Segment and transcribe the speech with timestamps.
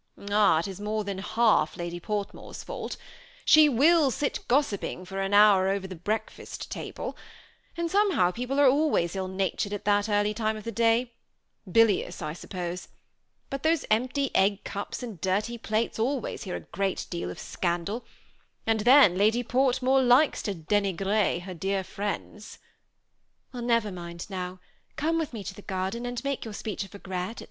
[0.17, 0.59] ^Ah!
[0.61, 2.97] it is more than half Lady Portmore's fault
[3.45, 7.15] She vfiU sit gossiping for an hoar over the breakfast table;
[7.77, 11.13] and somehow people are always ill natured at that early time of the day,—
[11.71, 12.87] bilipus, I suppose;
[13.51, 18.03] bat those empty egg cups and dirty plates always hear a great deal of scandal,
[18.65, 22.57] and then Lady Portmore likes to dini" grer her dear friends""
[23.53, 24.61] Well, never mind now;
[24.95, 27.39] come with me to the gar den, and make your speech of regret, &c."